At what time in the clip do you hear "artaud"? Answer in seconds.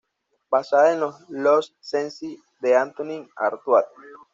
3.35-3.83